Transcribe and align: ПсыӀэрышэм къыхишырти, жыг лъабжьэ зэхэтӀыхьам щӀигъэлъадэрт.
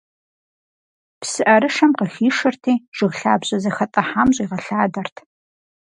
ПсыӀэрышэм 1.19 1.91
къыхишырти, 1.97 2.73
жыг 2.95 3.13
лъабжьэ 3.19 3.57
зэхэтӀыхьам 3.63 4.29
щӀигъэлъадэрт. 4.35 5.15